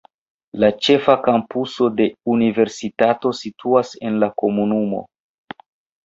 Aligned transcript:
La 0.61 0.67
ĉefa 0.85 1.13
kampuso 1.25 1.89
de 1.99 2.07
universitato 2.35 3.33
situas 3.41 3.91
en 4.09 4.17
la 4.25 4.31
komunumo. 4.43 5.03